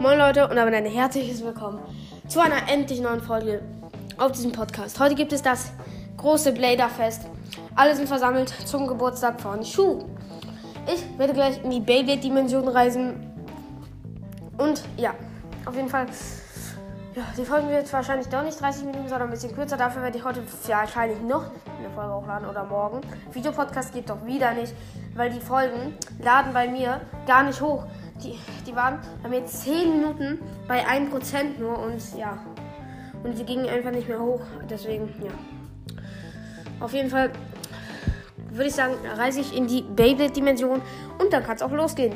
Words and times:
Moin 0.00 0.16
Leute 0.16 0.46
und 0.46 0.54
damit 0.54 0.74
ein 0.74 0.86
herzliches 0.86 1.42
Willkommen 1.42 1.80
zu 2.28 2.38
einer 2.38 2.70
endlich 2.70 3.00
neuen 3.00 3.20
Folge 3.20 3.62
auf 4.16 4.30
diesem 4.30 4.52
Podcast. 4.52 5.00
Heute 5.00 5.16
gibt 5.16 5.32
es 5.32 5.42
das 5.42 5.72
große 6.18 6.52
Bladerfest. 6.52 7.26
Alle 7.74 7.96
sind 7.96 8.06
versammelt 8.06 8.48
zum 8.48 8.86
Geburtstag 8.86 9.40
von 9.40 9.64
Schuh. 9.64 10.04
Ich 10.86 11.18
werde 11.18 11.32
gleich 11.32 11.64
in 11.64 11.70
die 11.70 11.80
Beyblade-Dimension 11.80 12.68
reisen. 12.68 13.28
Und 14.56 14.84
ja, 14.96 15.14
auf 15.64 15.74
jeden 15.74 15.88
Fall. 15.88 16.06
Ja, 17.16 17.24
die 17.36 17.44
Folge 17.44 17.68
wird 17.68 17.92
wahrscheinlich 17.92 18.28
doch 18.28 18.44
nicht 18.44 18.60
30 18.60 18.84
Minuten, 18.84 19.08
sondern 19.08 19.28
ein 19.28 19.32
bisschen 19.32 19.52
kürzer. 19.52 19.76
Dafür 19.76 20.02
werde 20.02 20.16
ich 20.16 20.24
heute 20.24 20.40
wahrscheinlich 20.68 21.20
noch 21.22 21.46
eine 21.76 21.90
Folge 21.92 22.14
hochladen 22.14 22.48
oder 22.48 22.62
morgen. 22.62 23.00
Videopodcast 23.32 23.92
geht 23.92 24.08
doch 24.08 24.24
wieder 24.24 24.52
nicht, 24.52 24.72
weil 25.16 25.30
die 25.30 25.40
Folgen 25.40 25.96
laden 26.22 26.52
bei 26.52 26.68
mir 26.68 27.00
gar 27.26 27.42
nicht 27.42 27.60
hoch. 27.60 27.84
Die, 28.22 28.38
die 28.66 28.74
waren 28.74 28.98
bei 29.22 29.28
mir 29.28 29.46
10 29.46 29.98
Minuten 29.98 30.38
bei 30.66 30.86
1% 30.86 31.58
nur 31.58 31.78
und 31.78 32.00
ja. 32.16 32.38
Und 33.22 33.38
die 33.38 33.44
gingen 33.44 33.68
einfach 33.68 33.90
nicht 33.90 34.08
mehr 34.08 34.20
hoch. 34.20 34.40
Deswegen, 34.68 35.08
ja. 35.22 35.30
Auf 36.80 36.92
jeden 36.92 37.10
Fall 37.10 37.30
würde 38.50 38.68
ich 38.68 38.74
sagen, 38.74 38.94
reise 39.16 39.40
ich 39.40 39.56
in 39.56 39.66
die 39.66 39.82
Beyblade-Dimension 39.82 40.80
und 41.18 41.32
dann 41.32 41.44
kann 41.44 41.56
es 41.56 41.62
auch 41.62 41.72
losgehen. 41.72 42.14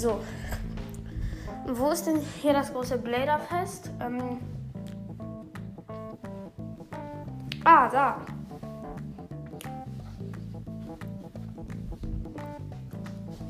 So. 0.00 0.18
Wo 1.66 1.90
ist 1.90 2.06
denn 2.06 2.20
hier 2.40 2.54
das 2.54 2.72
große 2.72 2.96
Bladerfest? 2.96 3.90
Ähm 4.00 4.38
ah, 7.64 7.88
da. 7.90 8.16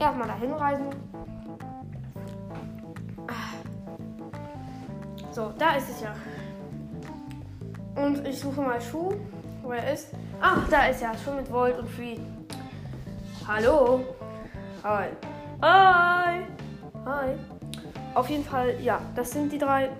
Erstmal 0.00 0.28
dahin 0.28 0.52
reisen. 0.52 0.86
So, 5.30 5.52
da 5.58 5.76
ist 5.76 5.88
es 5.90 6.00
ja. 6.00 6.14
Und 7.94 8.26
ich 8.26 8.40
suche 8.40 8.62
mal 8.62 8.80
Schuh, 8.80 9.12
wo 9.62 9.72
er 9.72 9.92
ist. 9.92 10.08
Ach, 10.40 10.66
da 10.68 10.86
ist 10.86 11.02
er. 11.02 11.12
Schuh 11.18 11.32
mit 11.32 11.52
Volt 11.52 11.78
und 11.78 11.88
Free. 11.88 12.16
Hallo. 13.46 14.00
Hi. 14.82 15.08
Hi. 15.62 16.46
Hi. 17.04 17.34
Auf 18.14 18.28
jeden 18.28 18.44
Fall, 18.44 18.80
ja, 18.80 19.00
das 19.14 19.30
sind 19.30 19.52
die 19.52 19.58
drei. 19.58 19.90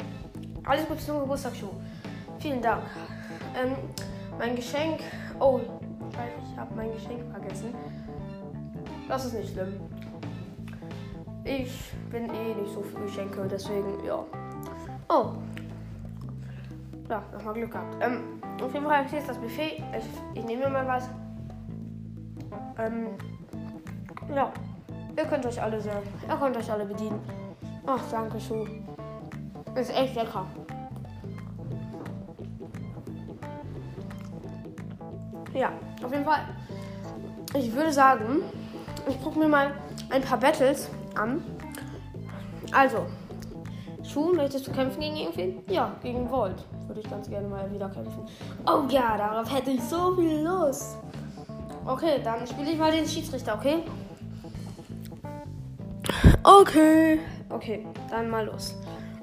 Alles 0.64 0.88
Gute 0.88 1.04
zum 1.04 1.20
Geburtstag, 1.20 1.54
Schuh. 1.54 1.68
Vielen 2.38 2.62
Dank. 2.62 2.82
Ähm, 3.54 3.76
mein 4.38 4.56
Geschenk. 4.56 5.00
Oh, 5.38 5.60
ich 6.10 6.58
habe 6.58 6.74
mein 6.74 6.90
Geschenk 6.92 7.22
vergessen. 7.30 7.74
Das 9.10 9.24
ist 9.24 9.34
nicht 9.34 9.52
schlimm. 9.52 9.80
Ich 11.42 11.92
bin 12.12 12.32
eh 12.32 12.54
nicht 12.54 12.72
so 12.72 12.80
für 12.80 13.00
Geschenke, 13.00 13.44
deswegen, 13.50 14.04
ja. 14.04 14.24
Oh. 15.08 15.32
Ja, 17.08 17.20
nochmal 17.32 17.54
Glück 17.54 17.72
gehabt. 17.72 17.96
Ähm, 18.00 18.40
auf 18.62 18.72
jeden 18.72 18.86
Fall, 18.86 19.04
hier 19.08 19.18
ist 19.18 19.28
das 19.28 19.36
Buffet. 19.38 19.82
Ich, 19.98 20.38
ich 20.38 20.44
nehme 20.44 20.62
mir 20.62 20.70
mal 20.70 20.86
was. 20.86 21.10
Ähm, 22.78 23.08
ja. 24.32 24.52
Ihr 25.16 25.24
könnt 25.24 25.44
euch 25.44 25.60
alle 25.60 25.80
sehen. 25.80 25.92
Ihr 26.28 26.36
könnt 26.36 26.56
euch 26.56 26.70
alle 26.70 26.84
bedienen. 26.84 27.20
Ach, 27.86 28.02
danke 28.12 28.38
schön. 28.38 28.86
Ist 29.74 29.92
echt 29.92 30.14
lecker. 30.14 30.46
Ja, 35.52 35.72
auf 36.00 36.12
jeden 36.12 36.24
Fall. 36.24 36.42
Ich 37.54 37.74
würde 37.74 37.92
sagen, 37.92 38.42
ich 39.08 39.22
gucke 39.22 39.38
mir 39.38 39.48
mal 39.48 39.72
ein 40.10 40.22
paar 40.22 40.38
Battles 40.38 40.88
an. 41.14 41.42
Also, 42.72 43.06
Schuh, 44.04 44.32
möchtest 44.34 44.66
du 44.66 44.72
kämpfen 44.72 45.00
gegen 45.00 45.16
irgendwen? 45.16 45.62
Ja, 45.68 45.92
gegen 46.02 46.30
Volt. 46.30 46.64
Würde 46.86 47.00
ich 47.00 47.10
ganz 47.10 47.28
gerne 47.28 47.46
mal 47.48 47.70
wieder 47.72 47.88
kämpfen. 47.88 48.26
Oh 48.66 48.82
ja, 48.88 49.16
darauf 49.16 49.52
hätte 49.54 49.70
ich 49.70 49.82
so 49.82 50.16
viel 50.16 50.40
Lust. 50.40 50.98
Okay, 51.86 52.20
dann 52.22 52.46
spiele 52.46 52.72
ich 52.72 52.78
mal 52.78 52.90
den 52.92 53.06
Schiedsrichter, 53.06 53.54
okay? 53.54 53.84
Okay. 56.42 57.20
Okay, 57.48 57.86
dann 58.10 58.30
mal 58.30 58.46
los. 58.46 58.76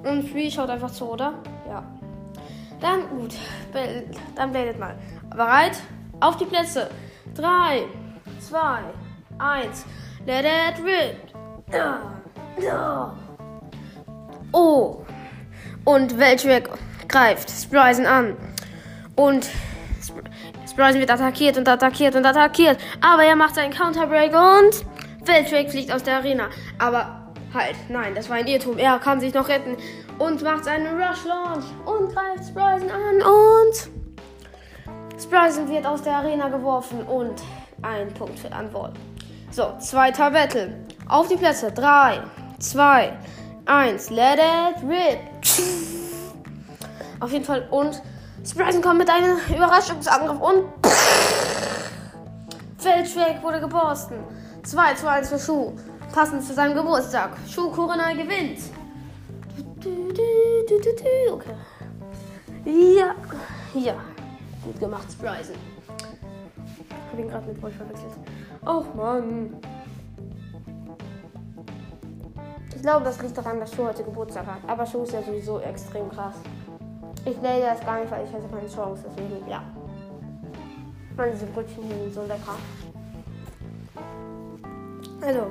Und 0.03 0.29
Free 0.29 0.49
schaut 0.49 0.69
einfach 0.69 0.91
zu, 0.91 1.05
oder? 1.05 1.33
Ja. 1.67 1.83
Dann 2.79 3.09
gut. 3.09 3.35
Dann 4.35 4.51
blendet 4.51 4.79
mal. 4.79 4.95
Bereit? 5.29 5.81
Auf 6.19 6.37
die 6.37 6.45
Plätze. 6.45 6.89
3, 7.35 7.85
2, 8.39 8.79
1. 9.39 9.85
Let 10.25 10.45
it 10.45 10.83
rip. 10.83 11.15
Oh. 14.51 15.05
Und 15.85 16.17
Weltschweck 16.17 16.69
greift 17.07 17.49
Spryzen 17.49 18.05
an. 18.05 18.35
Und 19.15 19.47
Spryzen 20.69 20.99
wird 20.99 21.11
attackiert 21.11 21.57
und 21.57 21.67
attackiert 21.67 22.15
und 22.15 22.25
attackiert. 22.25 22.77
Aber 23.01 23.23
er 23.23 23.35
macht 23.35 23.55
seinen 23.55 23.73
Counterbreak 23.73 24.33
und 24.33 24.85
Weltschweck 25.27 25.71
fliegt 25.71 25.91
aus 25.91 26.03
der 26.03 26.17
Arena. 26.17 26.49
Aber 26.77 27.31
halt, 27.53 27.75
nein, 27.89 28.13
das 28.15 28.29
war 28.29 28.37
ein 28.37 28.47
Irrtum. 28.47 28.77
Er 28.77 28.99
kann 28.99 29.19
sich 29.19 29.33
noch 29.33 29.47
retten 29.49 29.77
und 30.19 30.41
macht 30.43 30.65
seinen 30.65 30.99
Rush 30.99 31.25
Launch 31.25 31.65
und 31.85 32.13
greift 32.13 32.49
Spryzen 32.49 32.91
an 32.91 33.21
und 33.21 33.89
Spryzen 35.21 35.69
wird 35.69 35.85
aus 35.85 36.03
der 36.03 36.17
Arena 36.17 36.47
geworfen 36.49 37.01
und 37.03 37.41
ein 37.81 38.13
Punkt 38.13 38.39
für 38.39 38.51
Antwort. 38.51 38.93
So, 39.57 39.73
zweiter 39.79 40.29
Battle. 40.29 40.85
Auf 41.09 41.29
die 41.29 41.35
Plätze. 41.35 41.71
3, 41.71 42.21
2, 42.59 43.17
1. 43.65 44.09
Let 44.11 44.37
it 44.37 44.83
rip. 44.87 45.17
Auf 47.19 47.31
jeden 47.31 47.43
Fall. 47.43 47.67
Und 47.71 47.99
Spryzen 48.45 48.83
kommt 48.83 48.99
mit 48.99 49.09
einem 49.09 49.39
Überraschungsangriff 49.49 50.39
und 50.39 50.65
Feldschweck 52.77 53.41
wurde 53.41 53.59
geborsten. 53.59 54.17
2 54.63 54.93
zu 54.93 55.09
1 55.09 55.29
für 55.29 55.39
Schuh. 55.39 55.73
Passend 56.13 56.43
zu 56.43 56.53
seinem 56.53 56.75
Geburtstag. 56.75 57.31
Schuh 57.49 57.71
Kurenai 57.71 58.13
gewinnt. 58.13 58.59
Okay. 61.31 61.55
Ja. 62.63 63.15
Ja. 63.73 63.95
Gut 64.63 64.79
gemacht, 64.79 65.07
Spryzen. 65.11 65.76
Ich 67.17 67.23
hab 67.23 67.25
ihn 67.25 67.31
gerade 67.31 67.51
mit 67.51 67.63
euch 67.63 67.73
verwechselt. 67.73 68.13
Och 68.63 68.93
Mann. 68.93 69.55
Ich 72.75 72.81
glaube, 72.83 73.05
das 73.05 73.19
liegt 73.23 73.35
daran, 73.35 73.59
dass 73.59 73.73
Schuh 73.73 73.87
heute 73.87 74.03
Geburtstag 74.03 74.45
hat. 74.45 74.59
Aber 74.67 74.85
Schuh 74.85 75.01
ist 75.01 75.13
ja 75.13 75.23
sowieso 75.23 75.59
extrem 75.61 76.09
krass. 76.11 76.35
Ich 77.25 77.41
lade 77.41 77.61
das 77.61 77.79
gar 77.83 77.99
nicht, 77.99 78.11
weil 78.11 78.23
ich 78.23 78.31
hätte 78.31 78.47
keine 78.47 78.67
Chance. 78.67 79.05
Deswegen, 79.09 79.49
ja. 79.49 79.63
Mann, 81.15 81.29
diese 81.33 81.47
Brötchen 81.47 81.83
hier 81.85 81.95
sind 81.95 82.13
so 82.13 82.21
lecker. 82.21 82.55
Also, 85.21 85.47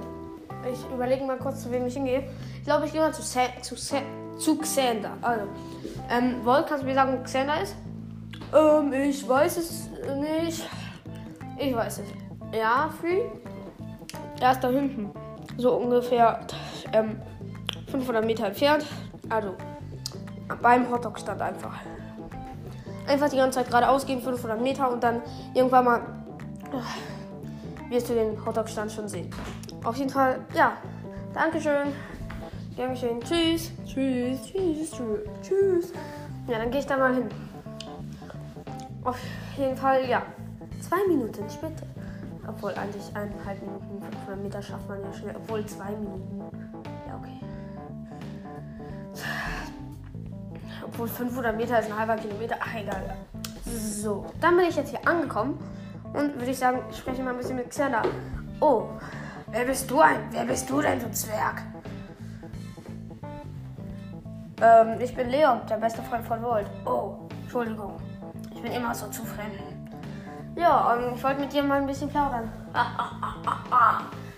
ich 0.72 0.94
überlege 0.94 1.24
mal 1.24 1.38
kurz, 1.38 1.64
zu 1.64 1.72
wem 1.72 1.86
ich 1.86 1.94
hingehe. 1.94 2.28
Ich 2.58 2.64
glaube, 2.64 2.86
ich 2.86 2.92
gehe 2.92 3.00
mal 3.00 3.12
zu, 3.12 3.22
Sa 3.22 3.40
zu, 3.60 3.74
Sa 3.74 3.96
zu 4.38 4.56
Xander. 4.56 5.16
Also, 5.20 5.46
ähm, 6.10 6.44
Volt, 6.44 6.68
kannst 6.68 6.84
du 6.84 6.86
mir 6.86 6.94
sagen, 6.94 7.18
wo 7.18 7.24
Xander 7.24 7.60
ist? 7.60 7.74
Ähm, 8.54 8.92
ich 8.92 9.28
weiß 9.28 9.56
es 9.56 9.90
nicht. 10.16 10.64
Ich 11.58 11.74
weiß 11.74 12.00
es. 12.00 12.56
Ja, 12.56 12.90
Free. 13.00 13.22
Er 14.40 14.52
ist 14.52 14.60
da 14.60 14.68
hinten. 14.68 15.10
So 15.56 15.74
ungefähr 15.74 16.40
ähm, 16.92 17.20
500 17.90 18.24
Meter 18.24 18.46
entfernt. 18.46 18.84
Also 19.28 19.54
beim 20.62 20.90
Hotdog-Stand 20.90 21.40
einfach. 21.40 21.74
Einfach 23.08 23.28
die 23.30 23.36
ganze 23.36 23.58
Zeit 23.58 23.68
geradeaus 23.68 24.04
gehen, 24.04 24.20
500 24.20 24.60
Meter 24.60 24.90
und 24.90 25.02
dann 25.02 25.22
irgendwann 25.54 25.84
mal 25.84 26.00
äh, 26.72 27.90
wirst 27.90 28.10
du 28.10 28.14
den 28.14 28.44
Hotdog-Stand 28.44 28.92
schon 28.92 29.08
sehen. 29.08 29.30
Auf 29.84 29.96
jeden 29.96 30.10
Fall, 30.10 30.40
ja. 30.54 30.72
Dankeschön. 31.32 31.92
Dankeschön. 32.76 33.20
Tschüss. 33.20 33.70
Tschüss. 33.86 34.42
Tschüss. 34.44 34.90
Tschüss. 34.90 35.20
Tschüss. 35.42 35.92
Ja, 36.48 36.58
dann 36.58 36.70
gehe 36.70 36.80
ich 36.80 36.86
da 36.86 36.96
mal 36.96 37.14
hin. 37.14 37.28
Auf 39.04 39.18
jeden 39.56 39.76
Fall, 39.76 40.08
ja. 40.08 40.22
Zwei 40.88 41.04
Minuten 41.08 41.50
später. 41.50 41.84
Obwohl 42.46 42.72
eigentlich 42.74 43.04
eineinhalb 43.14 43.60
Minuten, 43.60 44.00
500 44.00 44.42
Meter 44.42 44.62
schafft 44.62 44.88
man 44.88 45.02
ja 45.02 45.12
schnell. 45.12 45.34
Obwohl 45.36 45.66
zwei 45.66 45.90
Minuten. 45.90 46.40
Ja, 47.08 47.16
okay. 47.16 47.40
Obwohl 50.84 51.08
500 51.08 51.56
Meter 51.56 51.80
ist 51.80 51.90
ein 51.90 51.98
halber 51.98 52.14
Kilometer. 52.14 52.56
Ach, 52.60 52.74
egal. 52.74 53.16
So, 53.64 54.26
dann 54.40 54.56
bin 54.56 54.66
ich 54.66 54.76
jetzt 54.76 54.90
hier 54.90 55.06
angekommen. 55.08 55.58
Und 56.12 56.34
würde 56.36 56.52
ich 56.52 56.58
sagen, 56.58 56.78
ich 56.88 56.98
spreche 56.98 57.20
mal 57.22 57.32
ein 57.32 57.38
bisschen 57.38 57.56
mit 57.56 57.68
Xander. 57.70 58.02
Oh, 58.60 58.84
wer 59.50 59.64
bist 59.64 59.90
du 59.90 60.00
ein? 60.00 60.20
Wer 60.30 60.44
bist 60.44 60.70
du 60.70 60.80
denn, 60.80 61.00
du 61.00 61.10
Zwerg? 61.10 61.62
Ähm, 64.62 65.00
ich 65.00 65.14
bin 65.16 65.30
Leon, 65.30 65.62
der 65.68 65.76
beste 65.76 66.00
Freund 66.02 66.24
von 66.24 66.40
Volt. 66.42 66.66
Oh, 66.84 67.28
Entschuldigung. 67.42 67.96
Ich 68.54 68.62
bin 68.62 68.70
immer 68.70 68.94
so 68.94 69.08
zu 69.08 69.24
fremd. 69.24 69.75
Ja, 70.56 70.94
ähm, 70.94 71.12
ich 71.14 71.22
wollte 71.22 71.40
mit 71.40 71.52
dir 71.52 71.62
mal 71.62 71.80
ein 71.80 71.86
bisschen 71.86 72.08
plaudern. 72.08 72.50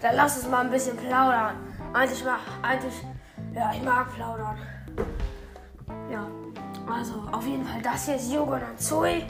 Dann 0.03 0.17
lass 0.17 0.37
uns 0.37 0.49
mal 0.49 0.65
ein 0.65 0.70
bisschen 0.70 0.97
plaudern. 0.97 1.55
Eigentlich 1.93 2.25
mag, 2.25 2.41
eigentlich, 2.61 3.05
ja, 3.55 3.70
ich 3.73 3.82
mag 3.85 4.12
plaudern. 4.15 4.59
Ja, 6.11 6.26
also 6.93 7.23
auf 7.31 7.47
jeden 7.47 7.65
Fall, 7.65 7.81
das 7.82 8.06
hier 8.06 8.17
ist 8.17 8.32
Yoga 8.32 8.59
Natsui 8.59 9.25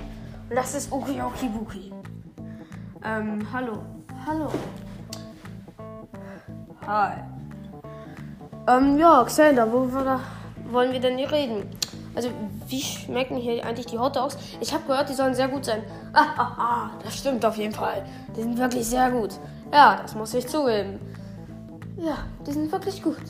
und 0.49 0.57
das 0.57 0.75
ist 0.75 0.91
Ukiyoki 0.91 1.49
Buki. 1.49 1.93
Ähm, 3.05 3.47
hallo. 3.53 3.83
Hallo. 4.27 4.51
Hi. 6.87 7.19
Ähm, 8.67 8.99
ja, 8.99 9.25
Xander, 9.25 9.71
worüber 9.71 10.21
wollen 10.71 10.93
wir 10.93 11.01
denn 11.01 11.19
hier 11.19 11.31
reden? 11.31 11.78
Also, 12.19 12.31
wie 12.67 12.81
schmecken 12.81 13.37
hier 13.37 13.65
eigentlich 13.65 13.87
die 13.87 13.97
Hot 13.97 14.17
Dogs? 14.17 14.37
Ich 14.59 14.75
habe 14.75 14.83
gehört, 14.89 15.09
die 15.09 15.15
sollen 15.15 15.37
sehr 15.37 15.47
gut 15.47 15.65
sein. 15.65 15.85
Ah, 16.13 16.27
ah, 16.37 16.53
ah, 16.59 16.91
das 17.05 17.17
stimmt 17.17 17.45
auf 17.45 17.57
jeden 17.57 17.73
Fall. 17.73 18.05
Die 18.37 18.43
sind 18.43 18.59
wirklich 18.59 18.89
sehr 18.89 19.09
gut. 19.13 19.39
Ja, 19.73 20.01
das 20.03 20.17
muss 20.17 20.35
ich 20.35 20.49
zugeben. 20.49 20.99
Ja, 21.97 22.19
die 22.45 22.51
sind 22.51 22.73
wirklich 22.73 23.01
gut. 23.05 23.23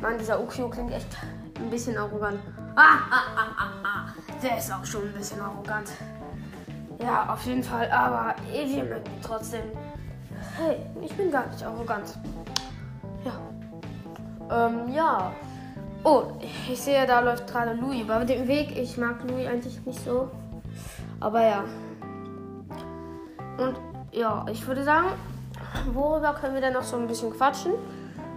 Mann, 0.00 0.16
dieser 0.16 0.40
Ukio 0.40 0.70
klingt 0.70 0.94
echt 0.94 1.08
ein 1.60 1.68
bisschen 1.68 1.98
arrogant. 1.98 2.40
Ah, 2.74 3.00
ah, 3.10 3.22
ah, 3.36 3.46
ah, 3.58 3.68
ah. 3.84 4.06
Der 4.42 4.56
ist 4.56 4.72
auch 4.72 4.86
schon 4.86 5.02
ein 5.02 5.12
bisschen 5.12 5.42
arrogant. 5.42 5.90
Ja, 7.02 7.34
auf 7.34 7.44
jeden 7.44 7.62
Fall, 7.62 7.90
aber 7.90 8.34
wir 8.50 8.82
mögen 8.82 8.96
ihn 8.96 9.20
trotzdem. 9.22 9.64
Hey, 10.56 10.78
ich 11.02 11.12
bin 11.12 11.30
gar 11.30 11.46
nicht 11.48 11.62
arrogant. 11.62 12.14
Ja. 13.26 14.68
Ähm, 14.68 14.88
ja. 14.88 15.34
Oh, 16.04 16.24
ich 16.70 16.80
sehe, 16.80 17.06
da 17.06 17.20
läuft 17.20 17.46
gerade 17.46 17.72
Louis 17.72 18.02
über 18.02 18.22
den 18.26 18.46
Weg. 18.46 18.76
Ich 18.76 18.98
mag 18.98 19.16
Louis 19.26 19.46
eigentlich 19.46 19.80
nicht 19.86 20.04
so. 20.04 20.30
Aber 21.18 21.42
ja. 21.42 21.64
Und 23.58 23.76
ja, 24.12 24.44
ich 24.52 24.66
würde 24.66 24.84
sagen, 24.84 25.08
worüber 25.94 26.34
können 26.34 26.54
wir 26.54 26.60
denn 26.60 26.74
noch 26.74 26.82
so 26.82 26.96
ein 26.96 27.06
bisschen 27.06 27.32
quatschen, 27.32 27.72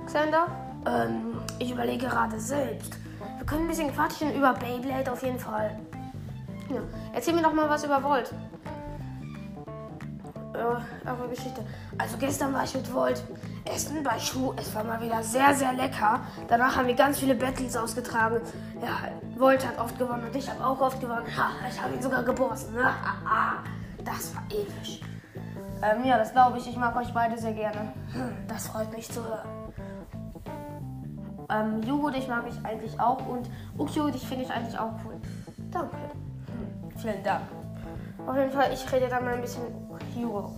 Xander? 0.05 0.47
Ähm, 0.85 1.39
ich 1.59 1.71
überlege 1.71 2.07
gerade 2.07 2.39
selbst. 2.39 2.97
Wir 3.37 3.45
können 3.45 3.63
ein 3.63 3.67
bisschen 3.67 3.93
quatschen 3.93 4.33
über 4.33 4.53
Beyblade 4.53 5.11
auf 5.11 5.21
jeden 5.23 5.39
Fall. 5.39 5.77
Ja. 6.69 6.81
Erzähl 7.13 7.33
mir 7.33 7.41
doch 7.41 7.53
mal 7.53 7.69
was 7.69 7.83
über 7.83 8.01
Volt 8.01 8.33
äh, 10.57 11.09
eure 11.09 11.29
Geschichte. 11.29 11.61
Also 11.97 12.17
gestern 12.17 12.53
war 12.53 12.63
ich 12.63 12.73
mit 12.73 12.93
Volt 12.93 13.23
essen 13.71 14.03
bei 14.03 14.17
Schuh. 14.19 14.53
Es 14.57 14.73
war 14.73 14.83
mal 14.83 15.01
wieder 15.01 15.21
sehr, 15.23 15.53
sehr 15.53 15.73
lecker. 15.73 16.21
Danach 16.47 16.75
haben 16.75 16.87
wir 16.87 16.95
ganz 16.95 17.19
viele 17.19 17.35
Battles 17.35 17.75
ausgetragen. 17.75 18.41
Ja, 18.81 19.09
Volt 19.37 19.65
hat 19.65 19.77
oft 19.79 19.97
gewonnen 19.97 20.23
und 20.27 20.35
ich 20.35 20.49
habe 20.49 20.65
auch 20.65 20.79
oft 20.79 20.99
gewonnen. 20.99 21.25
Ha, 21.37 21.49
ich 21.69 21.81
habe 21.81 21.93
ihn 21.93 22.01
sogar 22.01 22.23
gebossen. 22.23 22.75
Das 24.03 24.35
war 24.35 24.43
episch. 24.49 25.01
Ähm, 25.81 26.05
ja, 26.05 26.17
das 26.17 26.31
glaube 26.31 26.57
ich. 26.57 26.67
Ich 26.67 26.77
mag 26.77 26.95
euch 26.95 27.13
beide 27.13 27.37
sehr 27.37 27.53
gerne. 27.53 27.93
Hm, 28.13 28.35
das 28.47 28.67
freut 28.67 28.91
mich 28.91 29.11
zu 29.11 29.23
hören. 29.23 29.47
Ähm, 31.49 31.81
Jugo, 31.83 32.09
dich 32.09 32.27
mag 32.27 32.43
ich 32.49 32.65
eigentlich 32.65 32.99
auch 32.99 33.25
und 33.25 33.49
Ukyo, 33.77 34.09
dich 34.09 34.27
finde 34.27 34.43
ich 34.43 34.51
eigentlich 34.51 34.77
auch 34.77 34.91
cool. 35.05 35.15
Danke. 35.71 35.95
Hm, 35.95 36.91
vielen 36.97 37.23
Dank. 37.23 37.43
Auf 38.25 38.35
jeden 38.35 38.51
Fall, 38.51 38.73
ich 38.73 38.91
rede 38.91 39.07
dann 39.07 39.23
mal 39.23 39.35
ein 39.35 39.41
bisschen 39.41 39.63
Jugo. 40.15 40.51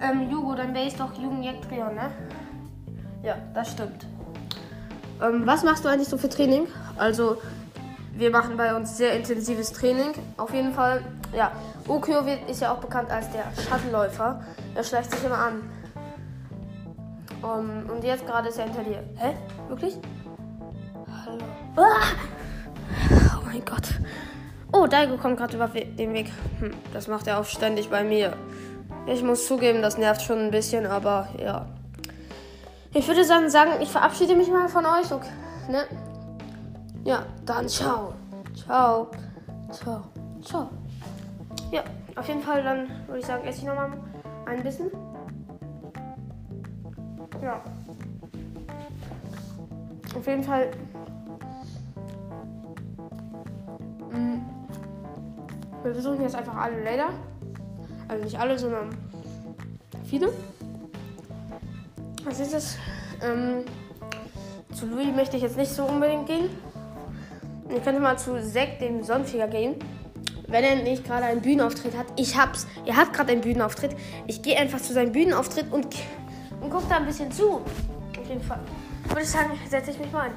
Ähm, 0.00 0.30
Jugo, 0.30 0.54
dein 0.54 0.72
Base 0.72 0.96
doch 0.96 1.12
Jugendjagdtrion, 1.14 1.94
ne? 1.94 2.10
Ja, 3.22 3.36
das 3.54 3.72
stimmt. 3.72 4.06
Ähm, 5.20 5.42
was 5.44 5.64
machst 5.64 5.84
du 5.84 5.88
eigentlich 5.88 6.08
so 6.08 6.16
für 6.16 6.28
Training? 6.28 6.68
Also, 6.96 7.38
wir 8.14 8.30
machen 8.30 8.56
bei 8.56 8.74
uns 8.74 8.96
sehr 8.96 9.14
intensives 9.14 9.72
Training. 9.72 10.12
Auf 10.36 10.52
jeden 10.54 10.72
Fall, 10.72 11.02
ja. 11.32 11.50
Wird, 11.86 12.50
ist 12.50 12.60
ja 12.60 12.72
auch 12.72 12.78
bekannt 12.78 13.10
als 13.10 13.30
der 13.30 13.44
Schattenläufer. 13.62 14.42
Er 14.74 14.84
schleicht 14.84 15.10
sich 15.10 15.24
immer 15.24 15.38
an. 15.38 15.62
Um, 17.40 17.88
und 17.90 18.04
jetzt 18.04 18.26
gerade 18.26 18.48
ist 18.48 18.58
er 18.58 18.64
hinter 18.64 18.82
dir. 18.82 19.02
Hä? 19.16 19.34
Wirklich? 19.68 19.96
Hallo. 21.24 21.44
Ah! 21.76 22.06
Oh 23.36 23.44
mein 23.46 23.64
Gott. 23.64 23.94
Oh, 24.72 24.86
Daigo 24.86 25.16
kommt 25.16 25.38
gerade 25.38 25.56
über 25.56 25.68
den 25.68 26.12
Weg. 26.12 26.30
Hm, 26.60 26.72
das 26.92 27.08
macht 27.08 27.26
er 27.26 27.38
auch 27.38 27.44
ständig 27.44 27.88
bei 27.88 28.04
mir. 28.04 28.34
Ich 29.10 29.22
muss 29.22 29.46
zugeben, 29.46 29.80
das 29.80 29.96
nervt 29.96 30.22
schon 30.22 30.38
ein 30.38 30.50
bisschen, 30.50 30.86
aber 30.86 31.28
ja. 31.38 31.66
Ich 32.92 33.06
würde 33.08 33.26
dann 33.26 33.48
sagen, 33.48 33.72
ich 33.80 33.88
verabschiede 33.90 34.36
mich 34.36 34.48
mal 34.50 34.68
von 34.68 34.84
euch. 34.84 35.10
Okay, 35.10 35.28
ne? 35.68 35.84
Ja, 37.04 37.24
dann 37.44 37.68
ciao. 37.68 38.14
Ciao. 38.54 39.10
Ciao. 39.70 40.02
Ciao. 40.42 40.70
Ja, 41.70 41.82
auf 42.16 42.28
jeden 42.28 42.42
Fall 42.42 42.62
dann 42.62 42.88
würde 43.06 43.20
ich 43.20 43.26
sagen, 43.26 43.46
esse 43.46 43.58
ich 43.58 43.64
nochmal 43.64 43.92
ein 44.46 44.62
bisschen. 44.62 44.90
Ja. 47.42 47.62
Auf 50.16 50.26
jeden 50.26 50.42
Fall 50.42 50.70
Wir 55.88 55.94
versuchen 55.94 56.20
jetzt 56.20 56.34
einfach 56.34 56.56
alle 56.56 56.82
Leder. 56.82 57.08
Also 58.08 58.24
nicht 58.24 58.38
alle, 58.38 58.58
sondern 58.58 58.96
viele. 60.08 60.32
Was 62.24 62.40
ist 62.40 62.54
das? 62.54 62.76
Ähm, 63.22 63.64
zu 64.74 64.86
Louis 64.86 65.14
möchte 65.14 65.36
ich 65.36 65.42
jetzt 65.42 65.56
nicht 65.56 65.70
so 65.70 65.84
unbedingt 65.84 66.26
gehen. 66.26 66.50
Ich 67.74 67.84
könnte 67.84 68.00
mal 68.00 68.18
zu 68.18 68.40
Zack, 68.42 68.78
dem 68.78 69.02
Sonnenfeger, 69.02 69.48
gehen. 69.48 69.76
Wenn 70.46 70.64
er 70.64 70.76
nicht 70.76 71.04
gerade 71.04 71.26
einen 71.26 71.42
Bühnenauftritt 71.42 71.96
hat. 71.96 72.06
Ich 72.16 72.36
hab's. 72.36 72.66
Er 72.86 72.96
hat 72.96 73.12
gerade 73.12 73.32
einen 73.32 73.42
Bühnenauftritt. 73.42 73.94
Ich 74.26 74.40
gehe 74.40 74.56
einfach 74.56 74.80
zu 74.80 74.94
seinem 74.94 75.12
Bühnenauftritt 75.12 75.70
und, 75.70 75.86
und 76.60 76.70
gucke 76.70 76.86
da 76.88 76.96
ein 76.96 77.06
bisschen 77.06 77.30
zu. 77.30 77.56
Auf 77.56 78.28
jeden 78.28 78.42
Fall. 78.42 78.60
Würde 79.08 79.22
ich 79.22 79.28
sagen, 79.28 79.50
setze 79.68 79.90
ich 79.90 79.98
mich 79.98 80.10
mal 80.10 80.22
ein. 80.22 80.32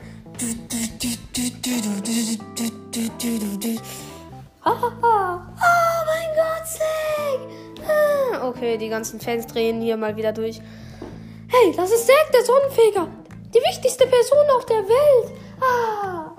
Oh, 4.65 4.71
mein 6.05 6.35
Gott, 6.35 6.67
Zack! 6.67 7.00
Okay, 8.43 8.77
die 8.77 8.89
ganzen 8.89 9.19
Fans 9.19 9.47
drehen 9.47 9.81
hier 9.81 9.97
mal 9.97 10.15
wieder 10.15 10.33
durch. 10.33 10.61
Hey, 11.47 11.73
das 11.75 11.91
ist 11.91 12.07
Zack, 12.07 12.31
der 12.33 12.43
Sonnenfeger. 12.43 13.07
Die 13.53 13.59
wichtigste 13.59 14.05
Person 14.07 14.45
auf 14.55 14.65
der 14.65 14.77
Welt. 14.77 15.31
Ah. 15.61 16.31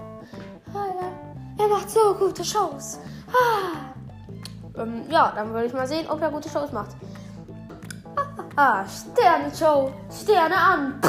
Er 1.59 1.69
macht 1.69 1.91
so 1.91 2.15
gute 2.15 2.45
Shows. 2.45 2.99
Ah. 3.29 3.93
Ähm, 4.81 5.05
ja, 5.11 5.33
dann 5.35 5.53
würde 5.53 5.67
ich 5.67 5.73
mal 5.73 5.87
sehen, 5.87 6.07
ob 6.09 6.21
er 6.23 6.31
gute 6.31 6.49
Shows 6.49 6.73
macht. 6.73 6.97
Ah, 8.57 8.85
Sterne-Show. 8.87 9.91
Sterne 10.11 10.57
an. 10.57 11.01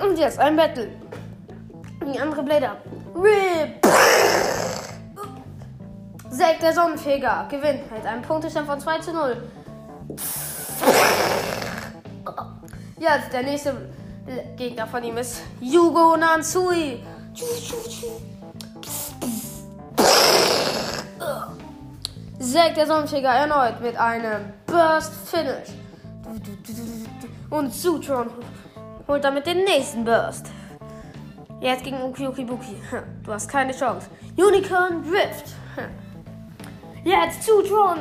Und 0.00 0.18
jetzt 0.18 0.38
ein 0.38 0.56
Battle. 0.56 0.88
Die 2.02 2.18
andere 2.18 2.42
Blätter. 2.42 2.76
Rip. 3.14 3.84
Zack, 6.36 6.60
der 6.60 6.74
Sonnenfeger, 6.74 7.46
gewinnt 7.48 7.90
mit 7.90 8.04
einem 8.04 8.20
Punktestand 8.20 8.66
von 8.66 8.78
2 8.78 8.98
zu 8.98 9.12
0. 9.12 9.42
Jetzt 12.98 13.32
der 13.32 13.42
nächste 13.42 13.74
Gegner 14.56 14.86
von 14.86 15.02
ihm 15.02 15.16
ist 15.16 15.42
Yugo 15.60 16.14
Nansui. 16.16 17.02
Zack, 22.38 22.74
der 22.74 22.86
Sonnenfeger, 22.86 23.30
erneut 23.30 23.80
mit 23.80 23.96
einem 23.96 24.52
Burst 24.66 25.14
Finish. 25.30 25.70
Und 27.48 27.72
Sutron 27.72 28.28
holt 29.08 29.24
damit 29.24 29.46
den 29.46 29.64
nächsten 29.64 30.04
Burst. 30.04 30.50
Jetzt 31.60 31.82
gegen 31.82 32.02
Ukiukibuki. 32.02 32.76
Du 33.24 33.32
hast 33.32 33.48
keine 33.48 33.72
Chance. 33.72 34.08
Unicorn 34.36 35.02
Drift. 35.02 35.55
Jetzt 37.06 37.44
zu 37.44 37.62
Tron. 37.62 37.98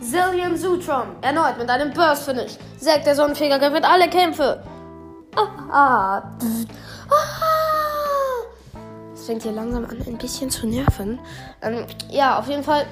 Zillion 0.00 0.56
Zutron. 0.56 1.08
Erneut 1.20 1.58
mit 1.58 1.68
einem 1.68 1.92
Burst 1.92 2.24
Finish. 2.24 2.56
Zack, 2.78 3.04
der 3.04 3.14
Sonnenfeger 3.14 3.58
gewinnt 3.58 3.84
alle 3.84 4.08
Kämpfe. 4.08 4.62
Ah, 5.36 5.42
ah. 5.70 6.22
Es 9.12 9.26
fängt 9.26 9.42
hier 9.42 9.52
langsam 9.52 9.84
an, 9.84 10.02
ein 10.06 10.16
bisschen 10.16 10.48
zu 10.48 10.66
nerven. 10.66 11.20
Ähm, 11.60 11.84
ja, 12.08 12.38
auf 12.38 12.48
jeden 12.48 12.64
Fall 12.64 12.86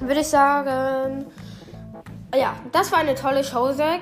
würde 0.00 0.20
ich 0.22 0.28
sagen. 0.28 1.26
Ja, 2.34 2.56
das 2.72 2.90
war 2.90 2.98
eine 2.98 3.14
tolle 3.14 3.44
Show, 3.44 3.72
Zack. 3.72 4.00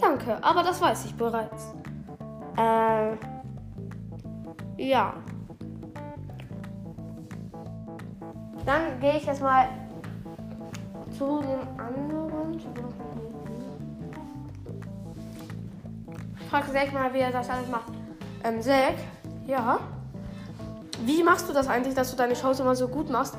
Danke, 0.00 0.38
aber 0.40 0.62
das 0.62 0.80
weiß 0.80 1.04
ich 1.04 1.14
bereits. 1.14 1.74
Äh. 2.56 3.33
Ja. 4.76 5.14
Dann 8.66 9.00
gehe 9.00 9.16
ich 9.16 9.26
jetzt 9.26 9.42
mal 9.42 9.68
zu 11.16 11.40
dem 11.40 11.60
anderen. 11.78 12.58
Ich 16.40 16.46
frage 16.48 16.72
Zack 16.72 16.92
mal, 16.92 17.12
wie 17.12 17.18
er 17.18 17.30
das 17.30 17.50
alles 17.50 17.68
macht. 17.68 17.92
Ähm, 18.42 18.60
Zack, 18.62 18.94
ja. 19.46 19.78
Wie 21.04 21.22
machst 21.22 21.48
du 21.48 21.52
das 21.52 21.68
eigentlich, 21.68 21.94
dass 21.94 22.10
du 22.10 22.16
deine 22.16 22.34
Shows 22.34 22.60
immer 22.60 22.74
so 22.74 22.88
gut 22.88 23.10
machst? 23.10 23.36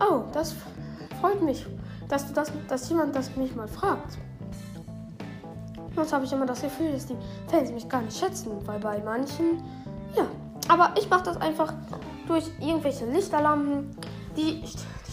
Oh, 0.00 0.22
das 0.32 0.54
freut 1.20 1.42
mich, 1.42 1.66
dass 2.08 2.26
du 2.26 2.32
das, 2.32 2.50
dass 2.68 2.88
jemand 2.88 3.14
das 3.14 3.36
mich 3.36 3.54
mal 3.54 3.68
fragt. 3.68 4.18
Sonst 5.94 6.12
habe 6.12 6.24
ich 6.24 6.32
immer 6.32 6.46
das 6.46 6.62
Gefühl, 6.62 6.92
dass 6.92 7.06
die 7.06 7.16
Fans 7.48 7.70
mich 7.70 7.88
gar 7.88 8.00
nicht 8.00 8.16
schätzen, 8.18 8.50
weil 8.66 8.80
bei 8.80 8.98
manchen. 9.04 9.62
Aber 10.72 10.94
ich 10.98 11.10
mache 11.10 11.24
das 11.24 11.36
einfach 11.38 11.74
durch 12.26 12.44
irgendwelche 12.58 13.04
Lichterlampen. 13.04 13.94
Die, 14.38 14.62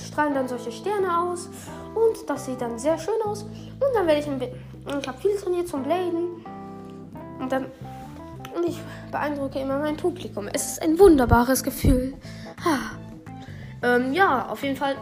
strahlen 0.07 0.33
dann 0.33 0.47
solche 0.47 0.71
Sterne 0.71 1.19
aus 1.19 1.49
und 1.93 2.29
das 2.29 2.45
sieht 2.45 2.61
dann 2.61 2.79
sehr 2.79 2.97
schön 2.97 3.21
aus. 3.25 3.43
Und 3.43 3.93
dann 3.93 4.07
werde 4.07 4.21
ich 4.21 4.27
ein 4.27 4.41
ich 4.41 5.07
habe 5.07 5.17
viel 5.19 5.35
trainiert 5.35 5.67
zum 5.67 5.83
Bladen 5.83 6.45
und 7.39 7.51
dann 7.51 7.65
und 8.55 8.65
ich 8.65 8.79
beeindrucke 9.11 9.59
immer 9.59 9.77
mein 9.79 9.97
Publikum. 9.97 10.47
Es 10.47 10.71
ist 10.71 10.81
ein 10.81 10.97
wunderbares 10.97 11.61
Gefühl. 11.61 12.13
Ha. 12.63 12.77
Ähm, 13.83 14.13
ja, 14.13 14.47
auf 14.47 14.63
jeden 14.63 14.77
Fall 14.77 14.95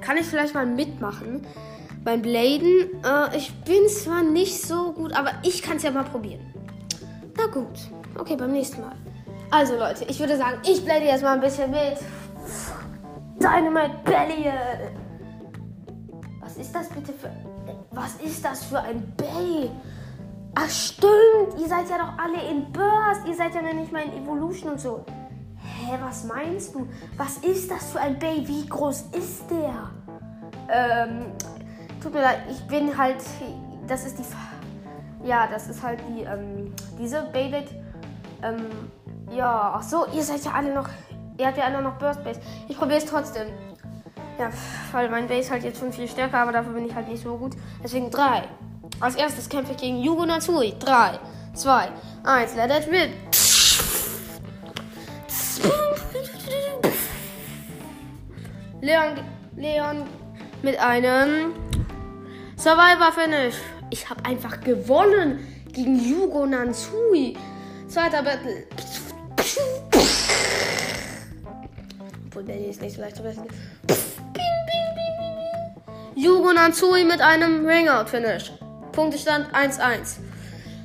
kann 0.00 0.16
ich 0.16 0.26
vielleicht 0.26 0.54
mal 0.54 0.64
mitmachen 0.64 1.44
beim 2.04 2.22
Bladen. 2.22 3.02
Äh, 3.04 3.36
ich 3.36 3.52
bin 3.64 3.88
zwar 3.88 4.22
nicht 4.22 4.62
so 4.62 4.92
gut, 4.92 5.12
aber 5.12 5.32
ich 5.42 5.60
kann 5.60 5.76
es 5.76 5.82
ja 5.82 5.90
mal 5.90 6.04
probieren. 6.04 6.40
Na 7.36 7.46
gut. 7.46 7.90
Okay, 8.16 8.36
beim 8.36 8.52
nächsten 8.52 8.80
Mal. 8.80 8.94
Also 9.54 9.76
Leute, 9.76 10.04
ich 10.08 10.18
würde 10.18 10.36
sagen, 10.36 10.58
ich 10.64 10.84
blende 10.84 11.06
jetzt 11.06 11.22
mal 11.22 11.34
ein 11.34 11.40
bisschen 11.40 11.70
mit. 11.70 11.98
Dynamite 13.38 14.00
Bellion. 14.04 14.52
Was 16.40 16.56
ist 16.56 16.74
das 16.74 16.88
bitte 16.88 17.12
für... 17.12 17.30
Was 17.92 18.16
ist 18.16 18.44
das 18.44 18.64
für 18.64 18.80
ein 18.80 19.14
Bay? 19.16 19.70
Ach 20.56 20.68
stimmt, 20.68 21.60
ihr 21.60 21.68
seid 21.68 21.88
ja 21.88 21.98
doch 21.98 22.18
alle 22.18 22.42
in 22.50 22.72
Burst. 22.72 23.28
Ihr 23.28 23.36
seid 23.36 23.54
ja 23.54 23.62
noch 23.62 23.74
nicht 23.74 23.92
mal 23.92 24.02
in 24.02 24.24
Evolution 24.24 24.72
und 24.72 24.80
so. 24.80 25.04
Hä, 25.58 25.98
was 26.02 26.24
meinst 26.24 26.74
du? 26.74 26.88
Was 27.16 27.36
ist 27.36 27.70
das 27.70 27.92
für 27.92 28.00
ein 28.00 28.18
Bay? 28.18 28.42
Wie 28.48 28.66
groß 28.66 29.02
ist 29.12 29.44
der? 29.48 29.90
Ähm, 30.68 31.26
tut 32.02 32.12
mir 32.12 32.22
leid, 32.22 32.40
ich 32.50 32.60
bin 32.66 32.98
halt. 32.98 33.22
Das 33.86 34.04
ist 34.04 34.18
die. 34.18 34.24
Ja, 35.24 35.46
das 35.46 35.68
ist 35.68 35.80
halt 35.80 36.00
die. 36.08 36.22
Ähm, 36.22 36.74
diese 36.98 37.22
Beyblade. 37.32 37.68
Ähm, 38.42 38.66
ja, 39.34 39.74
ach 39.76 39.82
so, 39.82 40.06
ihr 40.14 40.22
seid 40.22 40.44
ja 40.44 40.52
alle 40.52 40.72
noch. 40.74 40.88
Ihr 41.38 41.46
habt 41.46 41.58
ja 41.58 41.64
alle 41.64 41.82
noch 41.82 41.94
Burst 41.94 42.22
Base. 42.22 42.40
Ich 42.68 42.76
probiere 42.76 42.98
es 42.98 43.06
trotzdem. 43.06 43.48
Ja, 44.38 44.50
weil 44.92 45.08
mein 45.10 45.28
Base 45.28 45.50
halt 45.50 45.64
jetzt 45.64 45.80
schon 45.80 45.92
viel 45.92 46.08
stärker, 46.08 46.38
aber 46.38 46.52
dafür 46.52 46.72
bin 46.72 46.86
ich 46.86 46.94
halt 46.94 47.08
nicht 47.08 47.22
so 47.22 47.36
gut. 47.36 47.54
Deswegen 47.82 48.10
drei. 48.10 48.44
Als 49.00 49.16
erstes 49.16 49.48
kämpfe 49.48 49.72
ich 49.72 49.78
gegen 49.78 49.98
Yugo 49.98 50.24
Natsui. 50.24 50.74
3, 50.78 51.18
2, 51.54 51.88
1, 52.24 52.56
let 52.56 52.70
it 52.70 52.88
rip. 52.90 53.10
Leon, 58.80 59.20
Leon 59.56 60.02
mit 60.62 60.78
einem 60.78 61.54
Survivor 62.56 63.12
Finish. 63.12 63.56
Ich 63.90 64.08
habe 64.10 64.24
einfach 64.24 64.60
gewonnen 64.60 65.46
gegen 65.72 65.98
Yugo 65.98 66.46
Nansui. 66.46 67.36
Zweiter 67.88 68.22
Battle. 68.22 68.66
Obwohl, 72.34 72.46
der 72.46 72.66
ist 72.66 72.82
nicht 72.82 72.96
so 72.96 73.00
leicht 73.00 73.16
zu 73.16 73.22
wissen. 73.22 73.46
Yugo 76.16 76.52
Nansui 76.52 77.04
mit 77.04 77.20
einem 77.20 77.64
Ringout 77.64 78.08
Finish. 78.08 78.50
Punktestand 78.90 79.54
1-1. 79.54 80.16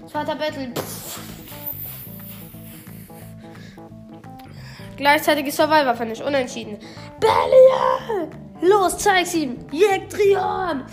Zweiter 0.07 0.35
Battle. 0.35 0.71
Gleichzeitiges 4.95 5.55
Survivor 5.55 5.95
Finish. 5.95 6.21
Unentschieden. 6.21 6.77
Bellion! 7.19 8.29
Los, 8.61 8.99
zeig's 8.99 9.33
ihm! 9.33 9.57
Jektrion! 9.71 10.83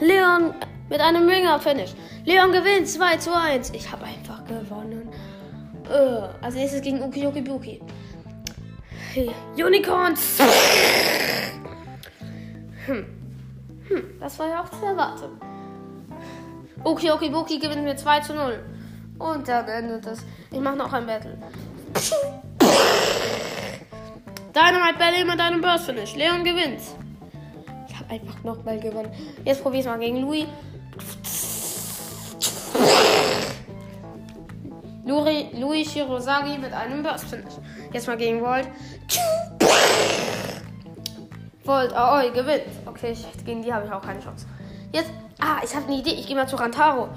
Leon 0.00 0.54
mit 0.88 1.00
einem 1.00 1.28
Ringer-Finish. 1.28 1.94
Leon 2.24 2.52
gewinnt 2.52 2.88
2 2.88 3.16
zu 3.18 3.36
1. 3.36 3.70
Ich 3.70 3.90
habe 3.90 4.04
einfach 4.04 4.44
gewonnen. 4.44 5.08
Uh, 5.88 6.28
als 6.40 6.54
nächstes 6.54 6.80
gegen 6.80 7.02
Uki 7.02 7.26
Uki 7.26 7.42
Buki. 7.42 7.80
Hey, 9.12 9.30
Unicorns. 9.56 10.38
Hm. 12.86 13.06
Hm, 13.88 14.20
das 14.20 14.38
war 14.38 14.48
ja 14.48 14.62
auch 14.62 14.70
zu 14.70 14.84
erwarten. 14.84 15.40
Uki 16.84 17.10
Uki 17.10 17.30
Buki 17.30 17.58
gewinnt 17.58 17.84
mir 17.84 17.96
2 17.96 18.20
zu 18.20 18.34
0. 18.34 18.64
Und 19.18 19.46
dann 19.46 19.68
endet 19.68 20.06
es. 20.06 20.24
Ich 20.50 20.60
mache 20.60 20.76
noch 20.76 20.92
ein 20.92 21.06
Battle. 21.06 21.38
Dynamite 24.54 24.98
Battle 24.98 25.24
mit 25.24 25.40
einem 25.40 25.60
Burst 25.60 25.86
Finish. 25.86 26.16
Leon 26.16 26.44
gewinnt. 26.44 26.80
Einfach 28.14 28.44
nochmal 28.44 28.78
gewonnen. 28.78 29.10
Jetzt 29.44 29.66
ich 29.66 29.84
mal 29.86 29.98
gegen 29.98 30.20
Louis. 30.20 30.46
Luri, 35.04 35.48
Louis 35.54 35.90
Shirosagi 35.90 36.58
mit 36.58 36.72
einem 36.72 37.02
Burst 37.02 37.24
Finish. 37.24 37.54
Jetzt 37.92 38.06
mal 38.06 38.16
gegen 38.16 38.40
Volt. 38.40 38.68
Volt 41.64 41.92
Aoi 41.92 42.30
gewinnt. 42.30 42.62
Okay, 42.86 43.10
ich, 43.10 43.44
gegen 43.44 43.62
die 43.62 43.74
habe 43.74 43.84
ich 43.86 43.92
auch 43.92 44.00
keine 44.00 44.20
Chance. 44.20 44.46
Jetzt, 44.92 45.10
ah, 45.40 45.56
ich 45.64 45.74
habe 45.74 45.86
eine 45.86 45.96
Idee. 45.96 46.12
Ich 46.12 46.28
gehe 46.28 46.36
mal 46.36 46.46
zu 46.46 46.54
Rantaro. 46.54 47.08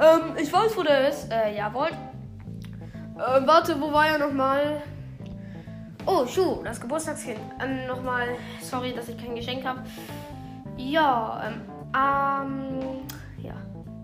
Ähm, 0.00 0.36
ich 0.40 0.50
weiß, 0.50 0.74
wo 0.74 0.82
der 0.82 1.10
ist. 1.10 1.30
Äh, 1.30 1.54
ja, 1.54 1.72
Volt. 1.74 1.92
Ähm, 1.92 3.46
warte, 3.46 3.78
wo 3.78 3.92
war 3.92 4.06
er 4.06 4.18
nochmal? 4.18 4.80
Oh, 6.06 6.26
Schuh, 6.26 6.62
das 6.64 6.80
Geburtstagskind. 6.80 7.40
Ähm, 7.62 7.86
nochmal, 7.86 8.28
sorry, 8.62 8.94
dass 8.94 9.10
ich 9.10 9.18
kein 9.18 9.34
Geschenk 9.34 9.66
habe. 9.66 9.82
Ja, 10.76 11.42
ähm, 11.46 11.60
ähm, 11.94 13.42
ja. 13.42 13.54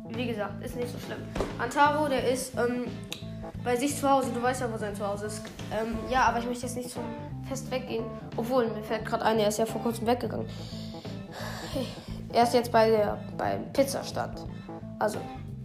Wie 0.08 0.26
gesagt, 0.26 0.62
ist 0.64 0.76
nicht 0.76 0.88
so 0.88 0.98
schlimm. 0.98 1.18
Antaro, 1.58 2.08
der 2.08 2.30
ist, 2.30 2.54
ähm, 2.56 2.86
bei 3.64 3.76
sich 3.76 3.96
zu 3.96 4.10
Hause. 4.10 4.30
Du 4.34 4.42
weißt 4.42 4.60
ja, 4.62 4.72
wo 4.72 4.76
sein 4.76 4.94
Zuhause 4.94 5.26
ist. 5.26 5.42
Ähm, 5.70 5.98
ja, 6.10 6.24
aber 6.24 6.38
ich 6.38 6.46
möchte 6.46 6.66
jetzt 6.66 6.76
nicht 6.76 6.90
zum 6.90 7.02
Fest 7.48 7.70
weggehen. 7.70 8.04
Obwohl, 8.36 8.68
mir 8.68 8.82
fällt 8.82 9.04
gerade 9.04 9.24
ein, 9.24 9.38
er 9.38 9.48
ist 9.48 9.58
ja 9.58 9.66
vor 9.66 9.82
kurzem 9.82 10.06
weggegangen. 10.06 10.46
Er 12.32 12.44
ist 12.44 12.54
jetzt 12.54 12.72
bei 12.72 12.88
der, 12.88 13.18
beim 13.36 13.70
Pizzastand. 13.74 14.46
Also, 14.98 15.18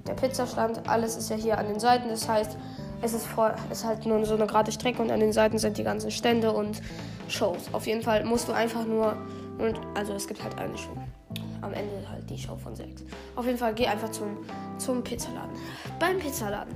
der 0.06 0.16
Pizzastand, 0.16 0.82
alles 0.88 1.16
ist 1.16 1.30
ja 1.30 1.38
hier 1.38 1.58
an 1.58 1.68
den 1.68 1.80
Seiten. 1.80 2.10
Das 2.10 2.28
heißt, 2.28 2.58
es 3.02 3.14
ist, 3.14 3.26
vor, 3.26 3.54
ist 3.72 3.86
halt 3.86 4.06
nur 4.06 4.26
so 4.26 4.36
eine 4.36 4.48
gerade 4.48 4.72
Strecke 4.72 5.02
und 5.02 5.10
an 5.10 5.20
den 5.20 5.32
Seiten 5.32 5.60
sind 5.60 5.78
die 5.78 5.84
ganzen 5.84 6.12
Stände 6.12 6.52
und 6.52 6.82
Shows. 7.30 7.74
Auf 7.74 7.88
jeden 7.88 8.02
Fall 8.02 8.26
musst 8.26 8.48
du 8.50 8.54
einfach 8.54 8.86
nur. 8.86 9.16
Und, 9.60 9.80
also, 9.96 10.14
es 10.14 10.28
gibt 10.28 10.44
halt 10.44 10.58
eine 10.58 10.78
Show. 10.78 10.96
Am 11.62 11.74
Ende 11.74 12.08
halt 12.10 12.30
die 12.30 12.38
Show 12.38 12.56
von 12.56 12.76
sechs. 12.76 13.04
Auf 13.36 13.46
jeden 13.46 13.58
Fall 13.58 13.74
geh 13.74 13.88
einfach 13.88 14.10
zum, 14.12 14.38
zum 14.78 15.04
Pizzaladen. 15.04 15.56
Beim 16.00 16.20
Pizzaladen. 16.20 16.74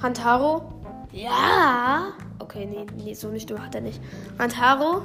Hantaro? 0.00 0.62
Ja. 1.12 2.12
Okay, 2.38 2.66
nee, 2.66 2.86
nee, 2.96 3.14
so 3.14 3.28
nicht, 3.28 3.50
du 3.50 3.58
hat 3.58 3.74
er 3.74 3.80
nicht. 3.80 4.00
Hantaro? 4.38 5.02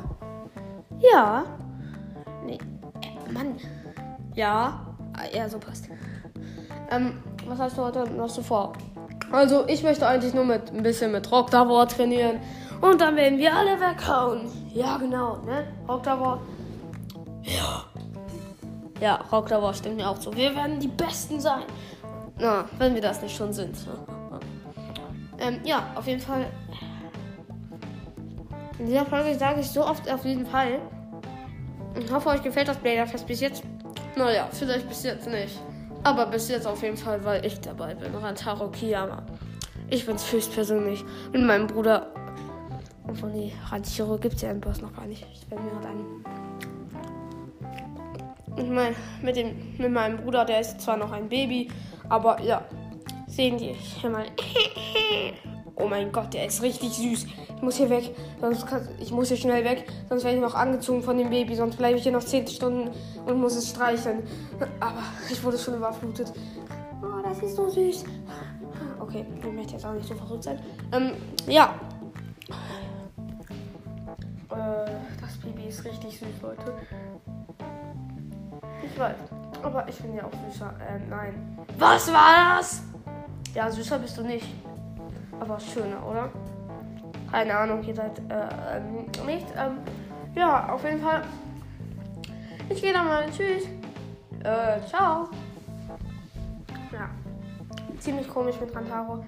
Ja. 0.99 1.45
Nee. 2.45 2.59
Mann. 3.31 3.55
Ja. 4.35 4.85
Ah, 5.13 5.23
ja, 5.33 5.49
so 5.49 5.57
passt. 5.57 5.89
Ähm, 6.91 7.21
was 7.47 7.59
hast 7.59 7.77
du 7.77 7.83
heute 7.83 8.09
noch 8.11 8.29
so 8.29 8.41
vor? 8.41 8.73
Also, 9.31 9.65
ich 9.67 9.83
möchte 9.83 10.07
eigentlich 10.07 10.33
nur 10.33 10.45
mit 10.45 10.71
ein 10.71 10.83
bisschen 10.83 11.11
mit 11.11 11.31
Rock 11.31 11.51
trainieren. 11.51 12.39
Und 12.79 13.01
dann 13.01 13.15
werden 13.15 13.39
wir 13.39 13.53
alle 13.53 13.79
weghauen. 13.79 14.41
Ja, 14.73 14.97
genau, 14.97 15.37
ne? 15.37 15.67
Rock. 15.87 16.05
Ja. 17.47 17.85
Ja, 18.99 19.15
Rock 19.31 19.47
Davor 19.47 19.73
stimmt 19.73 19.97
mir 19.97 20.09
auch 20.09 20.19
so. 20.19 20.35
Wir 20.35 20.55
werden 20.55 20.79
die 20.79 20.87
Besten 20.87 21.39
sein. 21.39 21.63
Na, 22.39 22.65
wenn 22.77 22.93
wir 22.93 23.01
das 23.01 23.21
nicht 23.21 23.35
schon 23.35 23.53
sind. 23.53 23.75
Ähm, 25.39 25.59
ja, 25.63 25.91
auf 25.95 26.07
jeden 26.07 26.21
Fall. 26.21 26.45
In 28.79 28.87
dieser 28.87 29.05
Folge 29.05 29.37
sage 29.37 29.61
ich 29.61 29.69
so 29.69 29.85
oft 29.85 30.09
auf 30.11 30.25
jeden 30.25 30.45
Fall. 30.45 30.79
Ich 31.99 32.11
hoffe, 32.11 32.29
euch 32.29 32.43
gefällt 32.43 32.67
das 32.67 32.77
Bladerfest 32.77 33.25
bis 33.25 33.39
jetzt. 33.39 33.63
Naja, 34.15 34.47
vielleicht 34.51 34.87
bis 34.87 35.03
jetzt 35.03 35.27
nicht. 35.27 35.59
Aber 36.03 36.25
bis 36.27 36.47
jetzt 36.49 36.67
auf 36.67 36.81
jeden 36.83 36.97
Fall, 36.97 37.23
weil 37.23 37.45
ich 37.45 37.59
dabei 37.59 37.95
bin. 37.95 38.13
Rantaro 38.15 38.69
Kiyama. 38.69 39.23
Ich 39.89 40.05
bin's 40.05 40.31
höchstpersönlich. 40.31 41.03
Mit 41.31 41.43
meinem 41.43 41.67
Bruder. 41.67 42.07
Obwohl, 43.07 43.31
nee, 43.31 43.53
Rantaro 43.69 44.17
gibt's 44.17 44.41
ja 44.41 44.51
im 44.51 44.59
Boss 44.59 44.81
noch 44.81 44.95
gar 44.95 45.05
nicht. 45.05 45.25
Ich 45.33 45.49
werde 45.49 45.63
mir 45.63 45.71
gerade 45.71 45.87
einen. 45.87 46.23
Und 48.57 48.73
mein, 48.73 48.95
mit, 49.21 49.35
dem, 49.35 49.75
mit 49.77 49.91
meinem 49.91 50.17
Bruder, 50.17 50.43
der 50.43 50.61
ist 50.61 50.81
zwar 50.81 50.97
noch 50.97 51.11
ein 51.11 51.29
Baby, 51.29 51.69
aber 52.09 52.41
ja, 52.41 52.65
sehen 53.27 53.57
die 53.57 53.73
hier 53.73 54.09
mal. 54.09 54.25
Oh 55.79 55.87
mein 55.87 56.11
Gott, 56.11 56.33
der 56.33 56.47
ist 56.47 56.63
richtig 56.63 56.89
süß. 56.93 57.27
Ich 57.55 57.61
muss 57.61 57.75
hier 57.75 57.91
weg. 57.91 58.15
Sonst 58.41 58.65
kann, 58.65 58.87
ich 58.99 59.11
muss 59.11 59.27
hier 59.27 59.37
schnell 59.37 59.63
weg. 59.63 59.85
Sonst 60.09 60.23
werde 60.23 60.37
ich 60.37 60.41
noch 60.41 60.55
angezogen 60.55 61.03
von 61.03 61.19
dem 61.19 61.29
Baby. 61.29 61.55
Sonst 61.55 61.77
bleibe 61.77 61.97
ich 61.97 62.03
hier 62.03 62.11
noch 62.11 62.23
10 62.23 62.47
Stunden 62.47 62.89
und 63.27 63.39
muss 63.39 63.55
es 63.55 63.69
streicheln. 63.69 64.23
Aber 64.79 65.03
ich 65.31 65.43
wurde 65.43 65.55
schon 65.59 65.75
überflutet. 65.75 66.33
Oh, 67.03 67.21
das 67.23 67.43
ist 67.43 67.55
so 67.55 67.69
süß. 67.69 68.05
Okay, 68.99 69.23
ich 69.37 69.53
möchte 69.53 69.73
jetzt 69.73 69.85
auch 69.85 69.93
nicht 69.93 70.07
so 70.07 70.15
verrückt 70.15 70.45
sein. 70.45 70.59
Ähm, 70.91 71.11
ja. 71.45 71.75
Äh, 74.49 74.91
das 75.21 75.37
Baby 75.43 75.67
ist 75.69 75.85
richtig 75.85 76.17
süß, 76.17 76.41
Leute. 76.41 76.73
Ich 78.91 78.99
weiß. 78.99 79.15
Aber 79.63 79.87
ich 79.87 79.95
finde 79.95 80.17
ja 80.17 80.23
auch 80.25 80.51
süßer. 80.51 80.73
Ähm, 80.89 81.09
nein. 81.09 81.57
Was 81.77 82.11
war 82.11 82.57
das? 82.57 82.83
Ja, 83.53 83.69
süßer 83.69 83.99
bist 83.99 84.17
du 84.17 84.23
nicht. 84.23 84.47
Aber 85.39 85.59
schöner, 85.59 86.05
oder? 86.05 86.29
Keine 87.31 87.57
Ahnung, 87.57 87.83
ihr 87.83 87.95
seid 87.95 88.19
äh, 88.29 88.77
ähm, 88.77 89.05
nicht. 89.25 89.47
Ähm, 89.57 89.79
ja, 90.35 90.69
auf 90.69 90.83
jeden 90.83 91.01
Fall. 91.01 91.23
Ich 92.69 92.81
gehe 92.81 92.93
dann 92.93 93.07
mal. 93.07 93.25
Tschüss. 93.25 93.65
Äh, 94.43 94.87
ciao. 94.87 95.29
Ja. 96.91 97.09
Ziemlich 97.99 98.27
komisch 98.27 98.59
mit 98.61 98.75
Rantaro. 98.75 99.25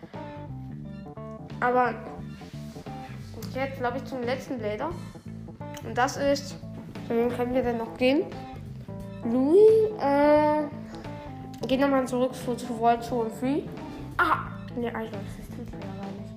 Aber 1.59 1.93
jetzt 3.53 3.79
glaube 3.79 3.97
ich 3.97 4.05
zum 4.05 4.21
letzten 4.23 4.59
Blader. 4.59 4.91
Und 5.83 5.97
das 5.97 6.17
ist. 6.17 6.55
Können 7.07 7.55
wir 7.55 7.63
denn 7.63 7.79
noch 7.79 7.97
gehen? 7.97 8.25
Louis, 9.23 9.91
äh. 9.99 10.63
Gehen 11.67 11.81
nochmal 11.81 12.07
zurück 12.07 12.33
zu, 12.33 12.55
zu 12.55 12.79
World 12.79 13.03
2 13.03 13.15
und 13.15 13.41
3. 13.41 13.63
Ah! 14.17 14.47
Ne, 14.75 14.87
Alter, 14.95 15.17
das 15.17 15.45
ist 15.45 15.51
Titel 15.51 15.75
aber 15.75 16.07
nicht. 16.17 16.33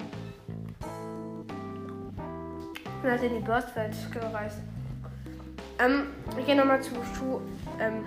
Und 3.03 3.11
hat 3.11 3.23
in 3.23 3.35
die 3.37 3.45
Burstwelt 3.45 3.95
gereist. 4.12 4.59
Ähm, 5.79 6.09
ich 6.39 6.45
gehe 6.45 6.55
nochmal 6.55 6.83
zu 6.83 6.91
Schuh. 7.15 7.41
Ähm, 7.81 8.05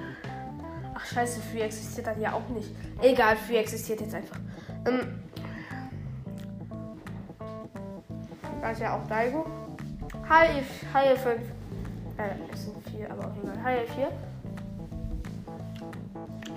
ach 0.93 1.05
scheiße, 1.05 1.41
Free 1.41 1.61
existiert 1.61 2.07
dann 2.07 2.21
ja 2.21 2.33
auch 2.33 2.47
nicht. 2.49 2.69
Egal, 3.01 3.37
Free 3.37 3.57
existiert 3.57 4.01
jetzt 4.01 4.13
einfach. 4.13 4.37
Ähm, 4.85 5.19
da 8.61 8.69
ist 8.69 8.81
ja 8.81 8.97
auch 8.97 9.07
Daigo. 9.07 9.45
Hi, 10.29 10.61
Hi 10.93 11.17
5. 11.17 11.41
Äh, 12.17 12.53
es 12.53 12.65
sind 12.65 12.75
4, 12.89 13.11
aber 13.11 13.27
auch 13.27 13.43
egal. 13.43 13.63
Hi 13.63 13.85
4. 13.95 14.11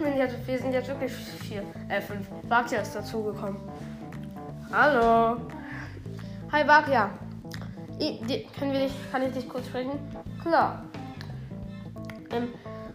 Wir 0.00 0.58
sind 0.58 0.72
jetzt 0.72 0.88
wirklich 0.88 1.12
4, 1.12 1.62
äh 1.88 2.00
5. 2.00 2.28
Bakia 2.48 2.82
ist 2.82 2.94
dazugekommen. 2.94 3.56
Hallo. 4.72 5.40
Hi 6.52 6.62
Bakia. 6.62 7.10
können 7.98 8.72
wir 8.72 8.80
dich, 8.80 8.92
kann 9.10 9.22
ich 9.22 9.32
dich 9.32 9.48
kurz 9.48 9.66
sprechen? 9.66 9.98
Klar. 10.40 10.84
Ähm, 12.30 12.54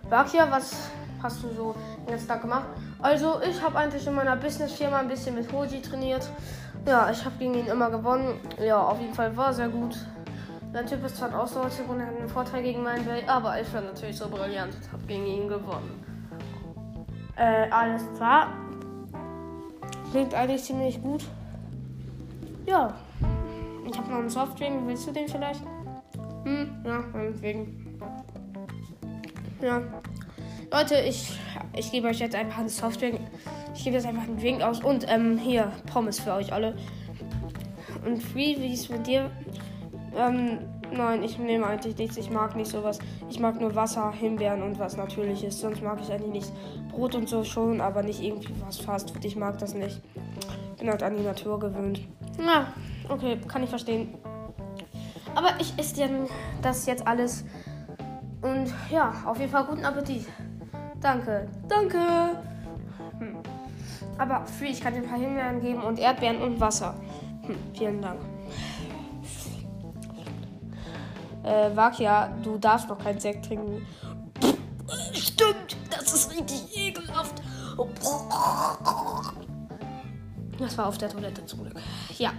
Bakia, 0.09 0.49
was 0.49 0.91
hast 1.21 1.43
du 1.43 1.49
so 1.49 1.75
den 1.99 2.11
ganzen 2.11 2.27
Tag 2.29 2.41
gemacht? 2.41 2.67
Also, 3.01 3.41
ich 3.41 3.61
habe 3.61 3.77
eigentlich 3.77 4.07
in 4.07 4.13
meiner 4.13 4.37
Business-Firma 4.37 4.99
ein 4.99 5.09
bisschen 5.09 5.35
mit 5.35 5.51
Hoji 5.51 5.81
trainiert. 5.81 6.29
Ja, 6.87 7.09
ich 7.11 7.25
habe 7.25 7.35
gegen 7.37 7.55
ihn 7.55 7.67
immer 7.67 7.89
gewonnen. 7.89 8.39
Ja, 8.65 8.81
auf 8.81 9.01
jeden 9.01 9.13
Fall 9.13 9.35
war 9.35 9.53
sehr 9.53 9.67
gut. 9.67 9.97
Der 10.73 10.85
Typ 10.85 11.05
ist 11.05 11.17
zwar 11.17 11.27
ein 11.29 11.35
Ausdauertyp 11.35 11.89
und 11.89 12.01
hat 12.01 12.17
einen 12.17 12.29
Vorteil 12.29 12.63
gegen 12.63 12.81
meinen 12.81 13.05
Welt, 13.05 13.27
aber 13.27 13.59
ich 13.59 13.71
war 13.73 13.81
natürlich 13.81 14.17
so 14.17 14.29
brillant 14.29 14.73
und 14.73 14.91
habe 14.93 15.03
gegen 15.05 15.25
ihn 15.25 15.49
gewonnen. 15.49 16.12
Äh, 17.35 17.69
alles 17.69 18.03
klar. 18.15 18.53
Klingt 20.11 20.33
eigentlich 20.33 20.63
ziemlich 20.63 21.01
gut. 21.01 21.23
Ja. 22.65 22.93
Ich 23.89 23.97
habe 23.97 24.09
noch 24.09 24.19
einen 24.19 24.29
Softdrink. 24.29 24.87
Willst 24.87 25.07
du 25.07 25.11
den 25.11 25.27
vielleicht? 25.27 25.61
Hm, 26.43 26.69
ja, 26.85 27.03
meinetwegen. 27.11 27.99
Ja. 29.61 29.81
Leute, 30.71 30.95
ich, 31.01 31.39
ich 31.75 31.91
gebe 31.91 32.07
euch 32.07 32.19
jetzt 32.19 32.35
einfach 32.35 32.59
einen 32.59 32.69
Softdrink. 32.69 33.19
Ich 33.75 33.83
gebe 33.83 33.95
jetzt 33.95 34.05
einfach 34.05 34.23
einen 34.23 34.37
Drink 34.37 34.61
aus. 34.61 34.83
Und 34.83 35.05
ähm, 35.09 35.37
hier, 35.37 35.71
Pommes 35.91 36.19
für 36.19 36.33
euch 36.33 36.53
alle. 36.53 36.75
Und 38.05 38.21
Free, 38.21 38.57
wie 38.59 38.73
ist 38.73 38.89
mit 38.89 39.07
dir? 39.07 39.31
Ähm, 40.15 40.59
nein, 40.95 41.23
ich 41.23 41.37
nehme 41.37 41.65
eigentlich 41.65 41.97
nichts. 41.97 42.17
Ich 42.17 42.29
mag 42.29 42.55
nicht 42.55 42.71
sowas. 42.71 42.99
Ich 43.29 43.39
mag 43.39 43.59
nur 43.59 43.75
Wasser, 43.75 44.11
Himbeeren 44.11 44.63
und 44.63 44.79
was 44.79 44.97
natürliches. 44.97 45.59
Sonst 45.59 45.81
mag 45.81 45.99
ich 46.01 46.11
eigentlich 46.11 46.31
nichts. 46.31 46.53
Brot 46.91 47.15
und 47.15 47.27
so 47.27 47.43
schon, 47.43 47.81
aber 47.81 48.03
nicht 48.03 48.21
irgendwie 48.21 48.53
was 48.65 48.79
Fastfood. 48.79 49.25
Ich 49.25 49.35
mag 49.35 49.57
das 49.57 49.73
nicht. 49.73 50.01
Bin 50.77 50.89
halt 50.89 51.03
an 51.03 51.15
die 51.15 51.23
Natur 51.23 51.59
gewöhnt. 51.59 52.01
Na, 52.37 52.73
okay, 53.09 53.39
kann 53.47 53.63
ich 53.63 53.69
verstehen. 53.69 54.15
Aber 55.35 55.49
ich 55.59 55.73
esse 55.77 55.95
denn 55.95 56.27
das 56.61 56.85
jetzt 56.85 57.05
alles. 57.07 57.43
Und 58.41 58.73
ja, 58.91 59.13
auf 59.25 59.39
jeden 59.39 59.51
Fall 59.51 59.65
guten 59.65 59.85
Appetit. 59.85 60.27
Danke, 61.01 61.47
danke. 61.67 61.97
Hm. 63.19 63.37
Aber 64.17 64.45
für 64.45 64.65
ich 64.65 64.81
kann 64.81 64.93
dir 64.93 65.01
ein 65.01 65.07
paar 65.07 65.19
Himbeeren 65.19 65.61
geben 65.61 65.81
und 65.81 65.99
Erdbeeren 65.99 66.41
und 66.41 66.59
Wasser. 66.59 66.95
Hm, 67.45 67.55
vielen 67.73 68.01
Dank. 68.01 68.19
Äh, 71.43 71.75
Vakia, 71.75 72.29
du 72.41 72.57
darfst 72.57 72.89
noch 72.89 72.97
keinen 72.97 73.19
Sekt 73.19 73.45
trinken. 73.45 73.85
Stimmt, 75.13 75.77
das 75.89 76.13
ist 76.13 76.31
richtig 76.31 76.75
ekelhaft. 76.75 77.41
Das 80.59 80.77
war 80.77 80.87
auf 80.87 80.97
der 80.97 81.09
Toilette 81.09 81.45
zum 81.45 81.63
Glück. 81.63 81.75
Ja. 82.17 82.31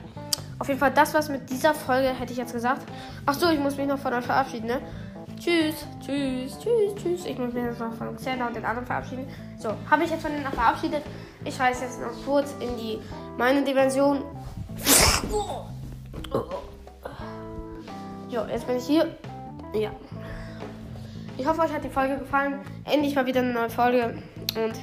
Auf 0.58 0.68
jeden 0.68 0.78
Fall, 0.78 0.92
das 0.92 1.12
war's 1.12 1.28
mit 1.28 1.50
dieser 1.50 1.74
Folge, 1.74 2.08
hätte 2.08 2.32
ich 2.32 2.38
jetzt 2.38 2.52
gesagt. 2.52 2.82
Ach 3.26 3.34
so, 3.34 3.48
ich 3.48 3.58
muss 3.58 3.76
mich 3.76 3.88
noch 3.88 3.98
von 3.98 4.12
euch 4.14 4.24
verabschieden, 4.24 4.66
ne? 4.68 4.80
Tschüss, 5.38 5.74
tschüss, 6.00 6.58
tschüss, 6.58 6.94
tschüss. 6.94 7.24
Ich 7.26 7.36
muss 7.36 7.52
mich 7.52 7.64
jetzt 7.64 7.80
noch 7.80 7.92
von 7.92 8.16
Xander 8.16 8.46
und 8.46 8.56
den 8.56 8.64
anderen 8.64 8.86
verabschieden. 8.86 9.26
So, 9.58 9.70
habe 9.90 10.04
ich 10.04 10.10
jetzt 10.10 10.22
von 10.22 10.30
denen 10.30 10.44
noch 10.44 10.54
verabschiedet. 10.54 11.02
Ich 11.44 11.58
reise 11.58 11.84
jetzt 11.84 12.00
noch 12.00 12.24
kurz 12.24 12.54
in 12.60 12.76
die 12.76 12.98
meine 13.36 13.64
Dimension. 13.64 14.22
Jo, 18.34 18.44
jetzt 18.50 18.66
bin 18.66 18.78
ich 18.78 18.86
hier. 18.86 19.06
Ja. 19.74 19.90
Ich 21.38 21.46
hoffe, 21.46 21.60
euch 21.60 21.72
hat 21.72 21.84
die 21.84 21.88
Folge 21.88 22.18
gefallen. 22.18 22.58
Endlich 22.84 23.14
mal 23.14 23.26
wieder 23.26 23.40
eine 23.40 23.52
neue 23.52 23.70
Folge. 23.70 24.20
Und 24.56 24.74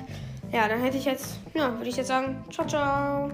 ja, 0.53 0.69
dann 0.69 0.79
hätte 0.79 0.97
ich 0.97 1.03
jetzt, 1.03 1.37
ja, 1.53 1.73
würde 1.75 1.89
ich 1.89 1.97
jetzt 1.97 2.07
sagen, 2.07 2.45
ciao, 2.49 2.65
ciao. 2.65 3.29